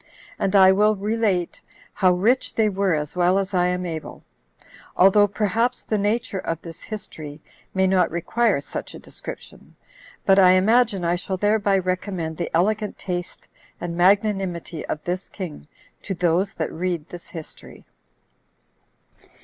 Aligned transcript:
And 0.39 0.55
I 0.55 0.71
will 0.71 0.95
relate 0.95 1.61
how 1.93 2.13
rich 2.13 2.55
they 2.55 2.69
were 2.69 2.95
as 2.95 3.15
well 3.15 3.37
as 3.37 3.53
I 3.53 3.67
am 3.67 3.85
able, 3.85 4.23
although 4.97 5.27
perhaps 5.27 5.83
the 5.83 5.99
nature 5.99 6.39
of 6.39 6.59
this 6.63 6.81
history 6.81 7.39
may 7.75 7.85
not 7.85 8.09
require 8.09 8.61
such 8.61 8.95
a 8.95 8.99
description; 8.99 9.75
but 10.25 10.39
I 10.39 10.53
imagine 10.53 11.05
I 11.05 11.13
shall 11.17 11.37
thereby 11.37 11.77
recommend 11.77 12.37
the 12.37 12.49
elegant 12.51 12.97
taste 12.97 13.47
and 13.79 13.95
magnanimity 13.95 14.83
of 14.87 15.03
this 15.03 15.29
king 15.29 15.67
to 16.01 16.15
those 16.15 16.55
that 16.55 16.71
read 16.73 17.07
this 17.09 17.27
history. 17.27 17.85